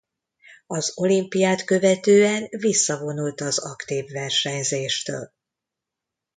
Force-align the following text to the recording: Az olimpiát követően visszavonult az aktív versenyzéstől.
Az 0.67 0.91
olimpiát 0.95 1.63
követően 1.63 2.47
visszavonult 2.49 3.41
az 3.41 3.57
aktív 3.59 4.11
versenyzéstől. 4.11 5.33